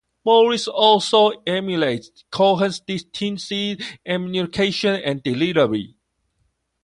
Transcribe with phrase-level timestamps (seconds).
[0.25, 5.95] Morris also emulates Cochran's distinctive enunciation and delivery.